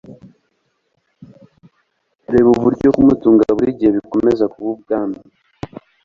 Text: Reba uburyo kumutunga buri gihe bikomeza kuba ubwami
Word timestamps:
Reba 2.31 2.49
uburyo 2.55 2.87
kumutunga 2.95 3.47
buri 3.57 3.71
gihe 3.77 3.91
bikomeza 3.97 4.43
kuba 4.53 4.69
ubwami 4.75 5.17